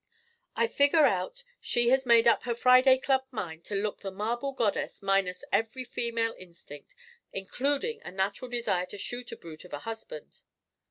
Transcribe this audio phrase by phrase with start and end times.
[0.55, 4.51] I figure out she has made up her Friday Club mind to look the marble
[4.51, 6.95] goddess minus every female instinct,
[7.31, 10.39] including a natural desire to shoot a brute of a husband.